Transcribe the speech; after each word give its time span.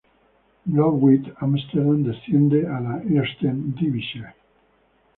Blauw-Wit 0.67 1.31
Amsterdam 1.43 2.03
desciende 2.03 2.67
a 2.67 2.79
la 2.79 3.03
Eerste 3.03 3.51
Divisie. 3.53 4.33